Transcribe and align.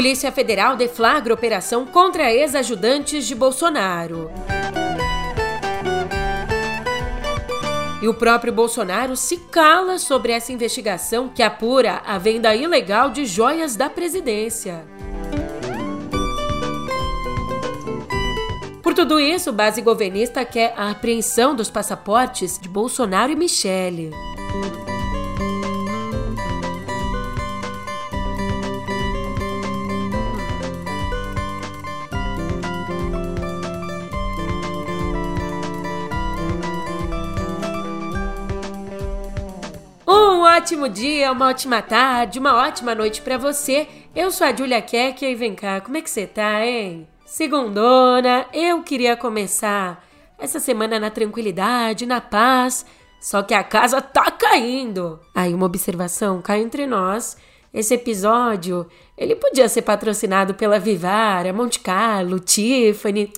Polícia 0.00 0.32
Federal 0.32 0.76
deflagra 0.76 1.34
operação 1.34 1.84
contra 1.84 2.32
ex-ajudantes 2.32 3.26
de 3.26 3.34
Bolsonaro. 3.34 4.30
E 8.00 8.08
o 8.08 8.14
próprio 8.14 8.50
Bolsonaro 8.50 9.14
se 9.14 9.36
cala 9.36 9.98
sobre 9.98 10.32
essa 10.32 10.54
investigação 10.54 11.28
que 11.28 11.42
apura 11.42 12.00
a 12.06 12.16
venda 12.16 12.56
ilegal 12.56 13.10
de 13.10 13.26
joias 13.26 13.76
da 13.76 13.90
presidência. 13.90 14.86
Por 18.82 18.94
tudo 18.94 19.20
isso, 19.20 19.52
base 19.52 19.82
governista 19.82 20.46
quer 20.46 20.72
a 20.78 20.92
apreensão 20.92 21.54
dos 21.54 21.68
passaportes 21.68 22.58
de 22.58 22.70
Bolsonaro 22.70 23.32
e 23.32 23.36
Michele. 23.36 24.12
Ótimo 40.60 40.90
dia, 40.90 41.32
uma 41.32 41.48
ótima 41.48 41.80
tarde, 41.80 42.38
uma 42.38 42.54
ótima 42.54 42.94
noite 42.94 43.22
para 43.22 43.38
você. 43.38 43.88
Eu 44.14 44.30
sou 44.30 44.46
a 44.46 44.54
Julia 44.54 44.82
Keck 44.82 45.24
e 45.24 45.34
vem 45.34 45.54
cá, 45.54 45.80
como 45.80 45.96
é 45.96 46.02
que 46.02 46.10
você 46.10 46.26
tá, 46.26 46.62
hein? 46.62 47.08
Segundona, 47.24 48.44
eu 48.52 48.82
queria 48.82 49.16
começar 49.16 50.06
essa 50.38 50.60
semana 50.60 51.00
na 51.00 51.08
tranquilidade, 51.08 52.04
na 52.04 52.20
paz, 52.20 52.84
só 53.22 53.42
que 53.42 53.54
a 53.54 53.64
casa 53.64 54.02
tá 54.02 54.30
caindo. 54.30 55.18
Aí 55.34 55.54
uma 55.54 55.64
observação, 55.64 56.42
cai 56.42 56.60
entre 56.60 56.86
nós. 56.86 57.38
Esse 57.72 57.94
episódio, 57.94 58.86
ele 59.16 59.34
podia 59.34 59.66
ser 59.66 59.80
patrocinado 59.80 60.52
pela 60.52 60.78
Vivara, 60.78 61.54
Monte 61.54 61.80
Carlo, 61.80 62.38
Tiffany, 62.38 63.32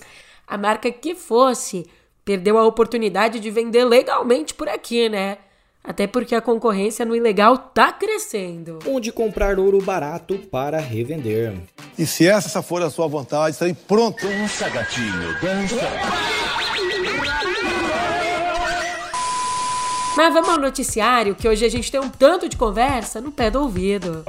a 0.45 0.59
marca 0.59 0.91
que 0.91 1.15
fosse, 1.15 1.89
perdeu 2.25 2.59
a 2.59 2.67
oportunidade 2.67 3.39
de 3.39 3.48
vender 3.48 3.84
legalmente 3.84 4.55
por 4.55 4.69
aqui, 4.69 5.09
né? 5.09 5.39
Até 5.84 6.06
porque 6.06 6.34
a 6.34 6.41
concorrência 6.41 7.05
no 7.05 7.16
ilegal 7.16 7.58
tá 7.58 7.92
crescendo. 7.92 8.78
Onde 8.86 9.11
comprar 9.11 9.58
ouro 9.58 9.83
barato 9.83 10.38
para 10.38 10.78
revender. 10.78 11.55
E 11.98 12.06
se 12.06 12.27
essa 12.27 12.62
for 12.62 12.83
a 12.83 12.91
sua 12.91 13.08
vontade, 13.08 13.55
estarei 13.55 13.75
pronto. 13.75 14.25
Dança, 14.25 14.69
gatinho, 14.69 15.41
dança. 15.41 15.91
Mas 20.16 20.33
vamos 20.33 20.50
ao 20.50 20.58
noticiário, 20.58 21.34
que 21.34 21.48
hoje 21.48 21.64
a 21.64 21.70
gente 21.70 21.91
tem 21.91 22.00
um 22.00 22.08
tanto 22.08 22.48
de 22.48 22.56
conversa 22.56 23.20
no 23.20 23.33
pé 23.33 23.50
do 23.50 23.60
ouvido. 23.60 24.25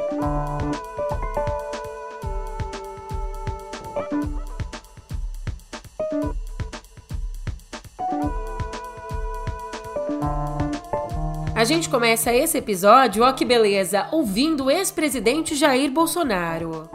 A 11.63 11.65
gente 11.65 11.87
começa 11.87 12.33
esse 12.33 12.57
episódio, 12.57 13.23
ó 13.23 13.31
que 13.31 13.45
beleza, 13.45 14.09
ouvindo 14.11 14.65
o 14.65 14.69
ex-presidente 14.69 15.55
Jair 15.55 15.89
Bolsonaro. 15.89 16.89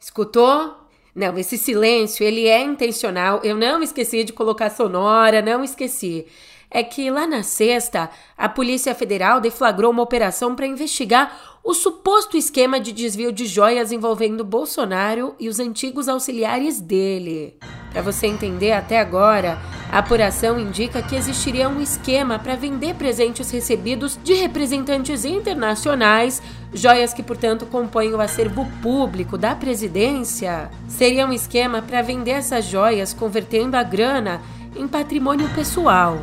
Escutou? 0.00 0.74
Não, 1.14 1.38
esse 1.38 1.56
silêncio, 1.56 2.26
ele 2.26 2.48
é 2.48 2.60
intencional. 2.60 3.40
Eu 3.44 3.56
não 3.56 3.84
esqueci 3.84 4.24
de 4.24 4.32
colocar 4.32 4.68
sonora, 4.70 5.40
não 5.40 5.62
esqueci. 5.62 6.26
É 6.70 6.84
que 6.84 7.10
lá 7.10 7.26
na 7.26 7.42
sexta, 7.42 8.08
a 8.38 8.48
Polícia 8.48 8.94
Federal 8.94 9.40
deflagrou 9.40 9.90
uma 9.90 10.02
operação 10.02 10.54
para 10.54 10.66
investigar 10.66 11.58
o 11.64 11.74
suposto 11.74 12.36
esquema 12.36 12.78
de 12.78 12.92
desvio 12.92 13.32
de 13.32 13.44
joias 13.44 13.90
envolvendo 13.90 14.44
Bolsonaro 14.44 15.34
e 15.38 15.48
os 15.48 15.58
antigos 15.58 16.08
auxiliares 16.08 16.80
dele. 16.80 17.58
Para 17.92 18.02
você 18.02 18.28
entender 18.28 18.70
até 18.70 19.00
agora, 19.00 19.58
a 19.90 19.98
apuração 19.98 20.60
indica 20.60 21.02
que 21.02 21.16
existiria 21.16 21.68
um 21.68 21.80
esquema 21.80 22.38
para 22.38 22.54
vender 22.54 22.94
presentes 22.94 23.50
recebidos 23.50 24.16
de 24.22 24.34
representantes 24.34 25.24
internacionais, 25.24 26.40
joias 26.72 27.12
que, 27.12 27.22
portanto, 27.22 27.66
compõem 27.66 28.14
o 28.14 28.20
acervo 28.20 28.64
público 28.80 29.36
da 29.36 29.56
presidência. 29.56 30.70
Seria 30.88 31.26
um 31.26 31.32
esquema 31.32 31.82
para 31.82 32.00
vender 32.00 32.30
essas 32.30 32.64
joias 32.64 33.12
convertendo 33.12 33.76
a 33.76 33.82
grana 33.82 34.40
em 34.76 34.86
patrimônio 34.86 35.48
pessoal. 35.52 36.16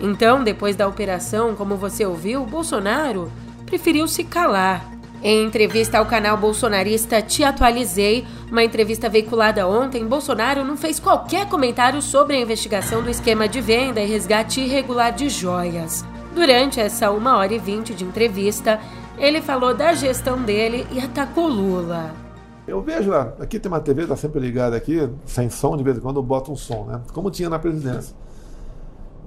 Então, 0.00 0.42
depois 0.42 0.74
da 0.74 0.88
operação, 0.88 1.54
como 1.54 1.76
você 1.76 2.06
ouviu, 2.06 2.44
Bolsonaro 2.44 3.30
preferiu 3.66 4.08
se 4.08 4.24
calar. 4.24 4.90
Em 5.22 5.44
entrevista 5.44 5.98
ao 5.98 6.06
canal 6.06 6.38
bolsonarista 6.38 7.20
Te 7.20 7.44
Atualizei, 7.44 8.26
uma 8.50 8.64
entrevista 8.64 9.06
veiculada 9.06 9.68
ontem, 9.68 10.06
Bolsonaro 10.06 10.64
não 10.64 10.78
fez 10.78 10.98
qualquer 10.98 11.46
comentário 11.46 12.00
sobre 12.00 12.36
a 12.36 12.40
investigação 12.40 13.02
do 13.02 13.10
esquema 13.10 13.46
de 13.46 13.60
venda 13.60 14.00
e 14.00 14.06
resgate 14.06 14.62
irregular 14.62 15.12
de 15.12 15.28
joias. 15.28 16.02
Durante 16.34 16.80
essa 16.80 17.10
uma 17.10 17.36
hora 17.36 17.52
e 17.52 17.58
vinte 17.58 17.94
de 17.94 18.02
entrevista, 18.02 18.80
ele 19.18 19.42
falou 19.42 19.74
da 19.74 19.92
gestão 19.92 20.40
dele 20.40 20.86
e 20.90 20.98
atacou 20.98 21.48
Lula. 21.48 22.14
Eu 22.66 22.80
vejo 22.80 23.10
lá, 23.10 23.34
aqui 23.38 23.58
tem 23.58 23.70
uma 23.70 23.80
TV, 23.80 24.02
está 24.02 24.16
sempre 24.16 24.40
ligada 24.40 24.74
aqui, 24.74 25.06
sem 25.26 25.50
som, 25.50 25.76
de 25.76 25.82
vez 25.82 25.98
em 25.98 26.00
quando 26.00 26.16
eu 26.16 26.22
boto 26.22 26.50
um 26.50 26.56
som, 26.56 26.86
né? 26.86 27.02
Como 27.12 27.30
tinha 27.30 27.50
na 27.50 27.58
presidência. 27.58 28.14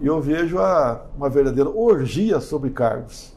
E 0.02 0.08
eu 0.08 0.20
vejo 0.22 0.60
a, 0.60 1.06
uma 1.16 1.30
verdadeira 1.30 1.70
orgia 1.70 2.40
sobre 2.40 2.70
cargos. 2.70 3.34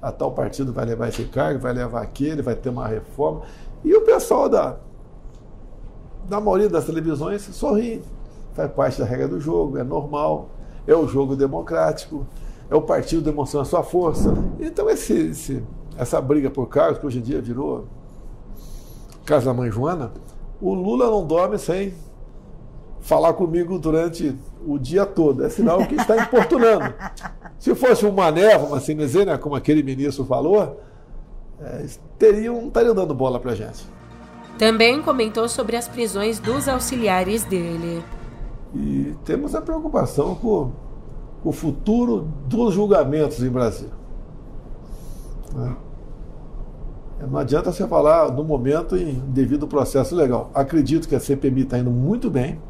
A 0.00 0.12
tal 0.12 0.32
partido 0.32 0.72
vai 0.72 0.84
levar 0.84 1.08
esse 1.08 1.24
cargo, 1.24 1.60
vai 1.60 1.72
levar 1.72 2.02
aquele, 2.02 2.42
vai 2.42 2.54
ter 2.54 2.68
uma 2.68 2.86
reforma. 2.86 3.42
E 3.84 3.94
o 3.94 4.02
pessoal 4.02 4.48
da, 4.48 4.76
da 6.28 6.40
maioria 6.40 6.68
das 6.68 6.84
televisões 6.84 7.42
sorri. 7.42 8.02
Faz 8.52 8.70
parte 8.72 8.98
da 8.98 9.04
regra 9.04 9.28
do 9.28 9.40
jogo, 9.40 9.78
é 9.78 9.84
normal, 9.84 10.50
é 10.86 10.94
o 10.94 11.06
jogo 11.06 11.36
democrático, 11.36 12.26
é 12.68 12.74
o 12.74 12.82
partido 12.82 13.22
demonstrando 13.22 13.62
a 13.62 13.64
sua 13.66 13.82
força. 13.82 14.34
Então 14.58 14.90
esse, 14.90 15.12
esse, 15.12 15.64
essa 15.96 16.20
briga 16.20 16.50
por 16.50 16.66
cargos, 16.66 16.98
que 16.98 17.06
hoje 17.06 17.18
em 17.18 17.22
dia 17.22 17.40
virou 17.40 17.86
casa 19.24 19.46
da 19.46 19.54
mãe 19.54 19.70
Joana, 19.70 20.10
o 20.60 20.74
Lula 20.74 21.10
não 21.10 21.26
dorme 21.26 21.58
sem 21.58 21.94
falar 23.00 23.32
comigo 23.34 23.78
durante 23.78 24.36
o 24.66 24.78
dia 24.78 25.06
todo. 25.06 25.44
É 25.44 25.48
sinal 25.48 25.86
que 25.86 25.94
está 25.94 26.16
importunando. 26.16 26.94
Se 27.58 27.74
fosse 27.74 28.06
um 28.06 28.12
mané, 28.12 28.56
vamos 28.56 28.78
assim 28.78 28.96
dizer, 28.96 29.26
né, 29.26 29.36
como 29.36 29.54
aquele 29.54 29.82
ministro 29.82 30.24
falou, 30.24 30.80
é, 31.60 31.86
teriam, 32.18 32.66
estariam 32.66 32.94
dando 32.94 33.14
bola 33.14 33.40
para 33.40 33.54
gente. 33.54 33.84
Também 34.58 35.02
comentou 35.02 35.48
sobre 35.48 35.76
as 35.76 35.88
prisões 35.88 36.38
dos 36.38 36.68
auxiliares 36.68 37.44
dele. 37.44 38.02
E 38.74 39.14
temos 39.24 39.54
a 39.54 39.60
preocupação 39.60 40.34
com, 40.34 40.72
com 41.42 41.48
o 41.48 41.52
futuro 41.52 42.28
dos 42.46 42.74
julgamentos 42.74 43.42
em 43.42 43.48
Brasília. 43.48 43.92
Né? 45.54 45.76
Não 47.28 47.38
adianta 47.38 47.72
você 47.72 47.86
falar 47.86 48.30
no 48.32 48.44
momento 48.44 48.96
em 48.96 49.14
devido 49.28 49.66
processo 49.66 50.14
legal. 50.14 50.50
Acredito 50.54 51.08
que 51.08 51.16
a 51.16 51.20
CPMI 51.20 51.62
está 51.62 51.78
indo 51.78 51.90
muito 51.90 52.30
bem 52.30 52.60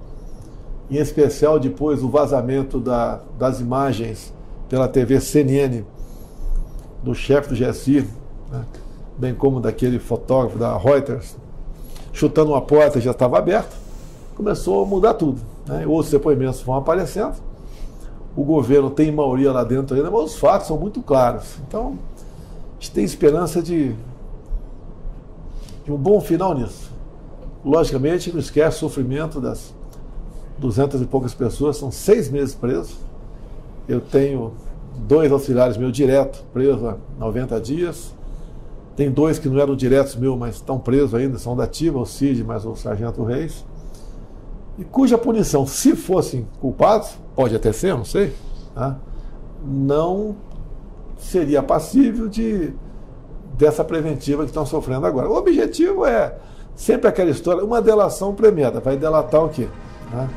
em 0.91 0.97
especial 0.97 1.59
depois 1.59 2.01
do 2.01 2.09
vazamento 2.09 2.81
da, 2.81 3.21
das 3.39 3.61
imagens 3.61 4.33
pela 4.69 4.89
TV 4.89 5.21
CNN 5.21 5.85
do 7.03 7.15
chefe 7.15 7.49
do 7.49 7.55
GSI, 7.55 8.07
né, 8.51 8.65
bem 9.17 9.35
como 9.35 9.61
daquele 9.61 9.99
fotógrafo 9.99 10.59
da 10.59 10.77
Reuters, 10.77 11.37
chutando 12.13 12.53
uma 12.53 12.61
porta 12.61 13.01
já 13.01 13.11
estava 13.11 13.39
aberta, 13.39 13.77
começou 14.35 14.83
a 14.83 14.87
mudar 14.87 15.15
tudo. 15.15 15.41
Né, 15.67 15.87
outros 15.87 16.11
depoimentos 16.11 16.61
vão 16.63 16.77
aparecendo, 16.77 17.37
o 18.37 18.45
governo 18.45 18.91
tem 18.91 19.11
maioria 19.11 19.53
lá 19.53 19.65
dentro 19.65 19.97
ainda, 19.97 20.11
mas 20.11 20.33
os 20.33 20.37
fatos 20.37 20.69
são 20.69 20.79
muito 20.79 21.03
claros. 21.03 21.57
Então, 21.67 21.99
a 22.79 22.81
gente 22.81 22.93
tem 22.93 23.05
esperança 23.05 23.61
de, 23.61 23.95
de 25.85 25.93
um 25.93 25.97
bom 25.97 26.21
final 26.21 26.55
nisso. 26.55 26.93
Logicamente, 27.65 28.33
não 28.33 28.39
esquece 28.39 28.77
o 28.77 28.81
sofrimento 28.81 29.41
das 29.41 29.75
duzentas 30.59 31.01
e 31.01 31.07
poucas 31.07 31.35
pessoas, 31.35 31.77
são 31.77 31.91
seis 31.91 32.29
meses 32.31 32.55
presos. 32.55 32.97
Eu 33.89 34.01
tenho 34.01 34.53
dois 35.07 35.31
auxiliares 35.31 35.77
meus 35.77 35.93
direto 35.93 36.45
presos 36.53 36.85
há 36.85 36.97
90 37.19 37.61
dias. 37.61 38.15
Tem 38.97 39.11
dois 39.11 39.39
que 39.39 39.49
não 39.49 39.61
eram 39.61 39.77
diretos 39.77 40.17
meus, 40.17 40.37
mas 40.37 40.57
estão 40.57 40.79
presos 40.79 41.15
ainda, 41.15 41.39
são 41.39 41.57
da 41.57 41.65
ativa, 41.65 41.99
o 41.99 42.05
Cid, 42.05 42.43
mas 42.43 42.65
o 42.67 42.75
Sargento 42.75 43.23
Reis. 43.23 43.65
E 44.77 44.85
cuja 44.85 45.17
punição, 45.17 45.67
se 45.67 45.95
fossem 45.95 46.47
culpados, 46.61 47.17
pode 47.35 47.55
até 47.55 47.73
ser, 47.73 47.95
não 47.97 48.05
sei, 48.05 48.33
né, 48.75 48.97
não 49.65 50.37
seria 51.17 51.63
passível 51.63 52.29
de 52.29 52.73
dessa 53.57 53.83
preventiva 53.85 54.45
que 54.45 54.51
estão 54.51 54.65
sofrendo 54.65 55.05
agora. 55.05 55.29
O 55.29 55.35
objetivo 55.35 56.07
é 56.07 56.37
sempre 56.77 57.09
aquela 57.09 57.31
história, 57.31 57.65
uma 57.65 57.83
delação 57.83 58.33
premiada, 58.33 58.79
vai 58.79 58.97
delatar 58.97 59.45
o 59.45 59.49
quê? 59.49 59.69
Né? 60.13 60.29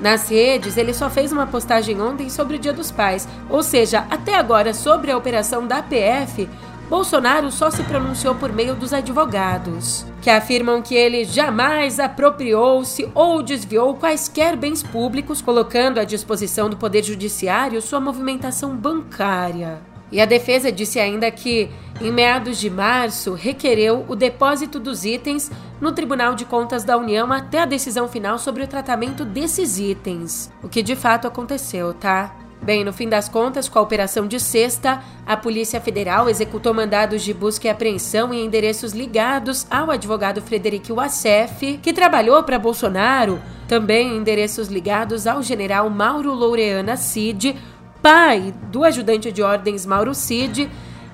Nas 0.00 0.28
redes, 0.28 0.76
ele 0.76 0.94
só 0.94 1.10
fez 1.10 1.32
uma 1.32 1.46
postagem 1.46 2.00
ontem 2.00 2.30
sobre 2.30 2.56
o 2.56 2.58
Dia 2.58 2.72
dos 2.72 2.90
Pais, 2.90 3.28
ou 3.50 3.62
seja, 3.62 4.06
até 4.10 4.36
agora 4.36 4.72
sobre 4.72 5.10
a 5.10 5.16
operação 5.16 5.66
da 5.66 5.82
PF, 5.82 6.48
Bolsonaro 6.88 7.50
só 7.50 7.70
se 7.70 7.82
pronunciou 7.82 8.34
por 8.34 8.50
meio 8.50 8.74
dos 8.74 8.94
advogados, 8.94 10.06
que 10.22 10.30
afirmam 10.30 10.80
que 10.80 10.94
ele 10.94 11.22
jamais 11.22 12.00
apropriou-se 12.00 13.06
ou 13.14 13.42
desviou 13.42 13.94
quaisquer 13.94 14.56
bens 14.56 14.82
públicos, 14.82 15.42
colocando 15.42 16.00
à 16.00 16.04
disposição 16.04 16.70
do 16.70 16.78
Poder 16.78 17.02
Judiciário 17.02 17.82
sua 17.82 18.00
movimentação 18.00 18.74
bancária. 18.74 19.80
E 20.10 20.18
a 20.18 20.24
defesa 20.24 20.72
disse 20.72 20.98
ainda 20.98 21.30
que, 21.30 21.68
em 22.00 22.12
meados 22.12 22.58
de 22.58 22.70
março, 22.70 23.34
requereu 23.34 24.04
o 24.08 24.14
depósito 24.14 24.78
dos 24.78 25.04
itens 25.04 25.50
no 25.80 25.92
Tribunal 25.92 26.34
de 26.34 26.44
Contas 26.44 26.84
da 26.84 26.96
União 26.96 27.32
até 27.32 27.60
a 27.60 27.66
decisão 27.66 28.06
final 28.08 28.38
sobre 28.38 28.62
o 28.62 28.68
tratamento 28.68 29.24
desses 29.24 29.78
itens. 29.78 30.52
O 30.62 30.68
que 30.68 30.82
de 30.82 30.94
fato 30.94 31.26
aconteceu, 31.26 31.92
tá? 31.92 32.34
Bem, 32.62 32.84
no 32.84 32.92
fim 32.92 33.08
das 33.08 33.28
contas, 33.28 33.68
com 33.68 33.78
a 33.78 33.82
operação 33.82 34.26
de 34.26 34.38
sexta, 34.38 35.02
a 35.26 35.36
Polícia 35.36 35.80
Federal 35.80 36.28
executou 36.28 36.74
mandados 36.74 37.22
de 37.22 37.32
busca 37.32 37.66
e 37.66 37.70
apreensão 37.70 38.34
em 38.34 38.44
endereços 38.44 38.92
ligados 38.92 39.66
ao 39.70 39.90
advogado 39.90 40.42
Frederico 40.42 40.94
Wassef, 40.94 41.78
que 41.78 41.92
trabalhou 41.92 42.42
para 42.42 42.58
Bolsonaro, 42.58 43.40
também 43.66 44.16
endereços 44.16 44.68
ligados 44.68 45.26
ao 45.26 45.42
general 45.42 45.88
Mauro 45.88 46.32
Loureana 46.32 46.96
Cid, 46.96 47.56
pai 48.02 48.52
do 48.70 48.84
ajudante 48.84 49.30
de 49.30 49.42
ordens 49.42 49.86
Mauro 49.86 50.14
Cid, 50.14 50.68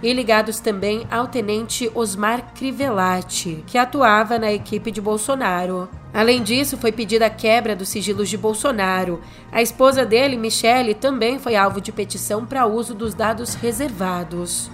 e 0.05 0.12
ligados 0.12 0.61
também 0.61 1.06
ao 1.11 1.27
tenente 1.27 1.91
Osmar 1.95 2.53
Crivellati, 2.55 3.65
que 3.67 3.79
atuava 3.79 4.39
na 4.39 4.53
equipe 4.53 4.91
de 4.91 5.01
Bolsonaro. 5.01 5.89
Além 6.12 6.43
disso, 6.43 6.77
foi 6.77 6.93
pedida 6.93 7.25
a 7.25 7.31
quebra 7.31 7.75
dos 7.75 7.89
sigilos 7.89 8.29
de 8.29 8.37
Bolsonaro. 8.37 9.23
A 9.51 9.62
esposa 9.62 10.05
dele, 10.05 10.37
Michele, 10.37 10.93
também 10.93 11.39
foi 11.39 11.56
alvo 11.56 11.81
de 11.81 11.91
petição 11.91 12.45
para 12.45 12.67
uso 12.67 12.95
dos 12.95 13.15
dados 13.15 13.55
reservados. 13.55 14.71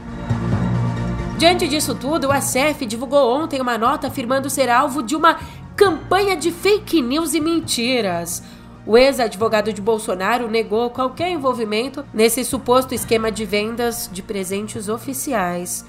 Diante 1.39 1.69
disso 1.69 1.95
tudo, 1.95 2.27
o 2.27 2.33
ACF 2.33 2.85
divulgou 2.85 3.33
ontem 3.33 3.61
uma 3.61 3.79
nota 3.79 4.09
afirmando 4.09 4.51
ser 4.51 4.69
alvo 4.69 5.01
de 5.01 5.15
uma 5.15 5.39
campanha 5.77 6.37
de 6.37 6.51
fake 6.51 7.01
news 7.01 7.35
e 7.35 7.41
mentiras. 7.41 8.43
O 8.87 8.97
ex-advogado 8.97 9.73
de 9.73 9.81
Bolsonaro 9.81 10.49
negou 10.49 10.91
qualquer 10.91 11.31
envolvimento 11.31 12.05
nesse 12.15 12.45
suposto 12.45 12.95
esquema 12.95 13.31
de 13.31 13.45
vendas 13.45 14.09
de 14.11 14.23
presentes 14.23 14.89
oficiais. 14.89 15.85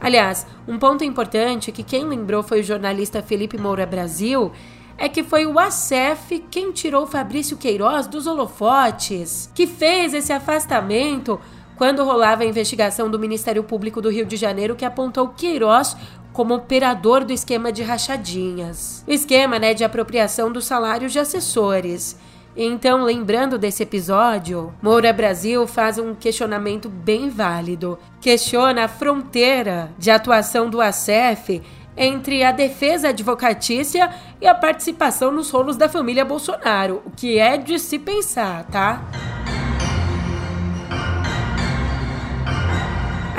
Aliás, 0.00 0.46
um 0.66 0.78
ponto 0.78 1.04
importante 1.04 1.72
que 1.72 1.82
quem 1.82 2.04
lembrou 2.04 2.42
foi 2.42 2.60
o 2.60 2.64
jornalista 2.64 3.22
Felipe 3.22 3.58
Moura 3.58 3.84
Brasil 3.84 4.52
é 4.96 5.08
que 5.08 5.22
foi 5.22 5.44
o 5.44 5.58
ACF 5.58 6.44
quem 6.50 6.72
tirou 6.72 7.06
Fabrício 7.06 7.56
Queiroz 7.56 8.06
dos 8.06 8.26
holofotes, 8.26 9.50
que 9.54 9.66
fez 9.66 10.14
esse 10.14 10.32
afastamento 10.32 11.40
quando 11.76 12.04
rolava 12.04 12.42
a 12.42 12.46
investigação 12.46 13.10
do 13.10 13.18
Ministério 13.18 13.64
Público 13.64 14.02
do 14.02 14.10
Rio 14.10 14.26
de 14.26 14.36
Janeiro 14.36 14.76
que 14.76 14.84
apontou 14.84 15.28
Queiroz 15.28 15.96
como 16.32 16.54
operador 16.54 17.24
do 17.24 17.32
esquema 17.32 17.72
de 17.72 17.82
rachadinhas. 17.82 19.04
O 19.06 19.12
esquema 19.12 19.58
né, 19.58 19.74
de 19.74 19.84
apropriação 19.84 20.52
dos 20.52 20.64
salários 20.64 21.12
de 21.12 21.18
assessores. 21.18 22.16
Então, 22.56 23.04
lembrando 23.04 23.58
desse 23.58 23.82
episódio, 23.82 24.74
Moura 24.82 25.12
Brasil 25.12 25.66
faz 25.66 25.98
um 25.98 26.14
questionamento 26.14 26.88
bem 26.88 27.30
válido. 27.30 27.98
Questiona 28.20 28.84
a 28.84 28.88
fronteira 28.88 29.92
de 29.96 30.10
atuação 30.10 30.68
do 30.68 30.80
ACF 30.80 31.62
entre 31.96 32.42
a 32.42 32.50
defesa 32.50 33.08
advocatícia 33.08 34.10
e 34.40 34.46
a 34.46 34.54
participação 34.54 35.30
nos 35.30 35.50
rolos 35.50 35.76
da 35.76 35.88
família 35.88 36.24
Bolsonaro, 36.24 37.02
o 37.04 37.10
que 37.10 37.38
é 37.38 37.56
de 37.56 37.78
se 37.78 37.98
pensar, 37.98 38.64
tá? 38.64 39.02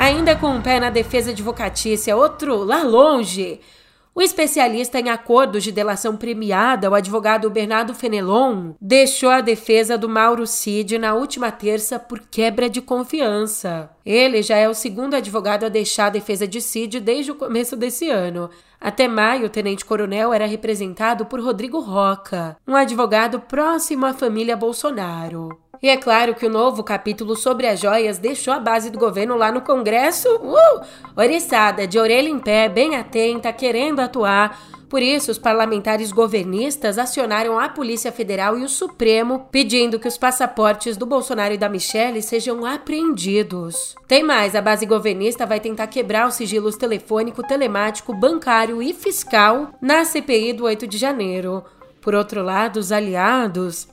Ainda 0.02 0.34
com 0.34 0.48
um 0.48 0.60
pé 0.60 0.80
na 0.80 0.90
defesa 0.90 1.30
advocatícia, 1.30 2.16
outro 2.16 2.56
lá 2.64 2.82
longe. 2.82 3.60
O 4.12 4.20
especialista 4.20 4.98
em 4.98 5.08
acordos 5.08 5.62
de 5.62 5.70
delação 5.70 6.16
premiada, 6.16 6.90
o 6.90 6.94
advogado 6.94 7.48
Bernardo 7.48 7.94
Fenelon, 7.94 8.72
deixou 8.80 9.30
a 9.30 9.40
defesa 9.40 9.96
do 9.96 10.08
Mauro 10.08 10.44
Cid 10.44 10.98
na 10.98 11.14
última 11.14 11.52
terça 11.52 12.00
por 12.00 12.18
quebra 12.18 12.68
de 12.68 12.82
confiança. 12.82 13.90
Ele 14.04 14.42
já 14.42 14.56
é 14.56 14.68
o 14.68 14.74
segundo 14.74 15.14
advogado 15.14 15.66
a 15.66 15.68
deixar 15.68 16.06
a 16.06 16.10
defesa 16.10 16.48
de 16.48 16.60
Cid 16.60 16.98
desde 16.98 17.30
o 17.30 17.36
começo 17.36 17.76
desse 17.76 18.10
ano. 18.10 18.50
Até 18.80 19.06
maio, 19.06 19.46
o 19.46 19.50
tenente-coronel 19.50 20.34
era 20.34 20.46
representado 20.46 21.26
por 21.26 21.40
Rodrigo 21.40 21.78
Roca, 21.78 22.56
um 22.66 22.74
advogado 22.74 23.38
próximo 23.38 24.04
à 24.04 24.12
família 24.12 24.56
Bolsonaro. 24.56 25.61
E 25.82 25.88
é 25.88 25.96
claro 25.96 26.36
que 26.36 26.46
o 26.46 26.50
novo 26.50 26.84
capítulo 26.84 27.34
sobre 27.34 27.66
as 27.66 27.80
joias 27.80 28.16
deixou 28.16 28.54
a 28.54 28.60
base 28.60 28.88
do 28.88 29.00
governo 29.00 29.36
lá 29.36 29.50
no 29.50 29.62
Congresso, 29.62 30.28
uh, 30.36 30.80
oriçada, 31.16 31.88
de 31.88 31.98
orelha 31.98 32.28
em 32.28 32.38
pé, 32.38 32.68
bem 32.68 32.94
atenta, 32.94 33.52
querendo 33.52 33.98
atuar. 33.98 34.56
Por 34.88 35.02
isso, 35.02 35.32
os 35.32 35.38
parlamentares 35.38 36.12
governistas 36.12 36.98
acionaram 36.98 37.58
a 37.58 37.68
Polícia 37.68 38.12
Federal 38.12 38.56
e 38.56 38.62
o 38.62 38.68
Supremo, 38.68 39.48
pedindo 39.50 39.98
que 39.98 40.06
os 40.06 40.16
passaportes 40.16 40.96
do 40.96 41.04
Bolsonaro 41.04 41.54
e 41.54 41.58
da 41.58 41.68
Michelle 41.68 42.22
sejam 42.22 42.64
apreendidos. 42.64 43.96
Tem 44.06 44.22
mais, 44.22 44.54
a 44.54 44.60
base 44.60 44.86
governista 44.86 45.44
vai 45.46 45.58
tentar 45.58 45.88
quebrar 45.88 46.28
os 46.28 46.34
sigilos 46.34 46.76
telefônico, 46.76 47.42
telemático, 47.42 48.14
bancário 48.14 48.80
e 48.80 48.94
fiscal 48.94 49.70
na 49.80 50.04
CPI 50.04 50.52
do 50.52 50.64
8 50.64 50.86
de 50.86 50.96
janeiro. 50.96 51.64
Por 52.02 52.14
outro 52.14 52.42
lado, 52.42 52.78
os 52.78 52.90
aliados, 52.90 53.88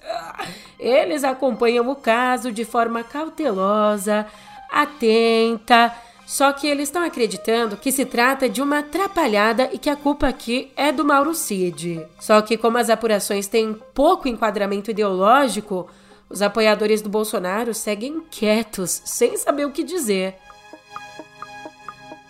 eles 0.79 1.23
acompanham 1.23 1.88
o 1.88 1.95
caso 1.95 2.51
de 2.51 2.65
forma 2.65 3.03
cautelosa, 3.03 4.25
atenta, 4.71 5.95
só 6.25 6.51
que 6.51 6.67
eles 6.67 6.89
estão 6.89 7.03
acreditando 7.03 7.77
que 7.77 7.91
se 7.91 8.06
trata 8.06 8.50
de 8.50 8.61
uma 8.61 8.79
atrapalhada 8.79 9.69
e 9.71 9.77
que 9.77 9.89
a 9.89 9.95
culpa 9.95 10.27
aqui 10.27 10.71
é 10.75 10.91
do 10.91 11.06
Mauro 11.06 11.33
Cid. 11.33 12.06
Só 12.19 12.41
que 12.41 12.57
como 12.57 12.77
as 12.77 12.89
apurações 12.89 13.47
têm 13.47 13.73
pouco 13.94 14.27
enquadramento 14.27 14.91
ideológico, 14.91 15.88
os 16.29 16.41
apoiadores 16.41 17.01
do 17.01 17.09
Bolsonaro 17.09 17.73
seguem 17.73 18.21
quietos, 18.29 19.01
sem 19.05 19.38
saber 19.38 19.65
o 19.65 19.71
que 19.71 19.83
dizer. 19.83 20.35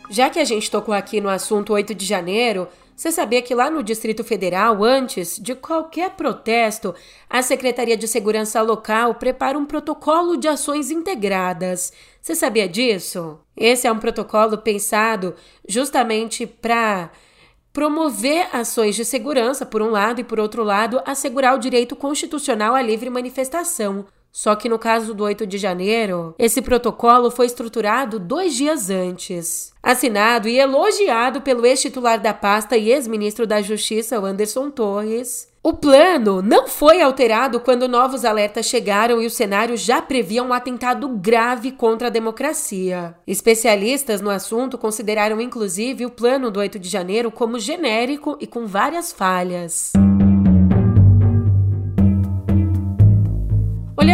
Já 0.10 0.30
que 0.30 0.40
a 0.40 0.46
gente 0.46 0.72
tocou 0.72 0.94
aqui 0.94 1.22
no 1.22 1.30
assunto 1.30 1.74
8 1.74 1.94
de 1.94 2.06
janeiro, 2.06 2.68
você 3.00 3.14
sabia 3.14 3.42
que 3.42 3.56
lá 3.56 3.72
no 3.72 3.82
Distrito 3.82 4.26
Federal, 4.26 4.84
antes 4.84 5.40
de 5.40 5.56
qualquer 5.56 6.10
protesto, 6.18 6.94
a 7.30 7.42
Secretaria 7.42 7.96
de 7.96 8.06
Segurança 8.10 8.62
Local 8.62 9.16
prepara 9.16 9.58
um 9.58 9.66
protocolo 9.66 10.36
de 10.36 10.50
ações 10.50 10.92
integradas. 10.92 11.94
Você 12.22 12.36
sabia 12.36 12.68
disso? 12.68 13.40
Esse 13.56 13.88
é 13.88 13.92
um 13.92 14.00
protocolo 14.00 14.58
pensado 14.58 15.34
justamente 15.66 16.46
para 16.46 17.10
promover 17.72 18.50
ações 18.52 18.98
de 18.98 19.06
segurança, 19.06 19.66
por 19.66 19.82
um 19.82 19.92
lado, 19.92 20.20
e 20.20 20.26
por 20.26 20.38
outro 20.38 20.62
lado, 20.62 21.02
assegurar 21.06 21.56
o 21.56 21.60
direito 21.60 21.96
constitucional 21.96 22.76
à 22.76 22.82
livre 22.82 23.10
manifestação. 23.10 24.08
Só 24.32 24.56
que 24.56 24.70
no 24.70 24.80
caso 24.80 25.14
do 25.14 25.24
8 25.24 25.46
de 25.46 25.58
janeiro, 25.58 26.36
esse 26.38 26.62
protocolo 26.62 27.32
foi 27.32 27.46
estruturado 27.46 28.20
dois 28.20 28.54
dias 28.54 28.90
antes. 28.90 29.74
Assinado 29.82 30.48
e 30.48 30.60
elogiado 30.60 31.42
pelo 31.42 31.66
ex-titular 31.66 32.20
da 32.20 32.34
pasta 32.34 32.78
e 32.78 32.92
ex-ministro 32.92 33.48
da 33.48 33.62
Justiça, 33.62 34.18
Anderson 34.18 34.70
Torres. 34.70 35.50
O 35.62 35.74
plano 35.74 36.42
não 36.42 36.70
foi 36.70 37.02
alterado 37.02 37.60
quando 37.60 37.88
novos 37.88 38.24
alertas 38.24 38.66
chegaram 38.66 39.22
e 39.22 39.26
o 39.26 39.30
cenário 39.30 39.76
já 39.76 40.02
previa 40.02 40.42
um 40.42 40.54
atentado 40.54 41.10
grave 41.10 41.72
contra 41.74 42.08
a 42.08 42.12
democracia. 42.12 43.14
Especialistas 43.28 44.22
no 44.22 44.30
assunto 44.30 44.78
consideraram 44.78 45.42
inclusive 45.42 46.06
o 46.06 46.12
plano 46.12 46.50
do 46.50 46.62
8 46.62 46.80
de 46.80 46.88
janeiro 46.88 47.30
como 47.30 47.60
genérico 47.60 48.38
e 48.40 48.48
com 48.48 48.66
várias 48.66 49.12
falhas. 49.12 49.92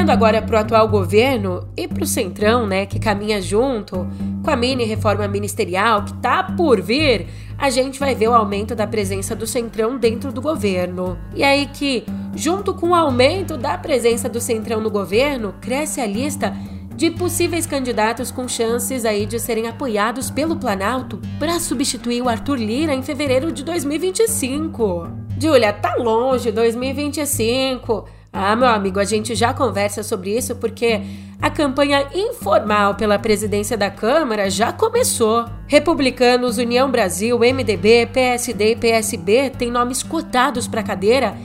Olhando 0.05 0.23
agora 0.23 0.39
para 0.39 0.57
o 0.57 0.59
atual 0.59 0.87
governo 0.87 1.67
e 1.75 1.87
para 1.87 2.03
o 2.03 2.05
Centrão, 2.05 2.67
né, 2.67 2.85
que 2.85 2.99
caminha 2.99 3.41
junto 3.41 4.07
com 4.43 4.51
a 4.51 4.55
mini 4.55 4.83
reforma 4.83 5.27
ministerial 5.27 6.05
que 6.05 6.13
tá 6.17 6.43
por 6.43 6.79
vir, 6.79 7.25
a 7.57 7.71
gente 7.71 7.99
vai 7.99 8.13
ver 8.13 8.27
o 8.27 8.35
aumento 8.35 8.75
da 8.75 8.85
presença 8.85 9.35
do 9.35 9.47
Centrão 9.47 9.97
dentro 9.97 10.31
do 10.31 10.39
governo. 10.43 11.17
E 11.33 11.43
aí 11.43 11.65
que, 11.65 12.03
junto 12.35 12.71
com 12.75 12.89
o 12.89 12.93
aumento 12.93 13.57
da 13.57 13.79
presença 13.79 14.29
do 14.29 14.39
Centrão 14.39 14.79
no 14.79 14.91
governo, 14.91 15.55
cresce 15.59 15.99
a 15.99 16.05
lista 16.05 16.55
de 16.95 17.09
possíveis 17.09 17.65
candidatos 17.65 18.29
com 18.29 18.47
chances 18.47 19.05
aí 19.05 19.25
de 19.25 19.39
serem 19.39 19.67
apoiados 19.67 20.29
pelo 20.29 20.55
Planalto 20.55 21.19
para 21.39 21.59
substituir 21.59 22.21
o 22.21 22.29
Arthur 22.29 22.59
Lira 22.59 22.93
em 22.93 23.01
fevereiro 23.01 23.51
de 23.51 23.63
2025. 23.63 25.07
Júlia, 25.39 25.73
tá 25.73 25.95
longe 25.95 26.51
2025. 26.51 28.05
Ah, 28.37 28.53
meu 28.53 28.67
amigo, 28.67 28.99
a 28.99 29.05
gente 29.05 29.33
já 29.33 29.53
conversa 29.53 30.03
sobre 30.03 30.37
isso 30.37 30.57
porque 30.57 30.99
a 31.41 31.49
campanha 31.49 32.05
informal 32.13 32.93
pela 32.95 33.17
presidência 33.17 33.77
da 33.77 33.89
Câmara 33.89 34.49
já 34.49 34.73
começou. 34.73 35.45
Republicanos, 35.67 36.57
União 36.57 36.91
Brasil, 36.91 37.39
MDB, 37.39 38.07
PSD 38.07 38.71
e 38.71 38.75
PSB 38.75 39.51
têm 39.51 39.71
nomes 39.71 40.03
cotados 40.03 40.67
para 40.67 40.81
a 40.81 40.83
cadeira 40.83 41.37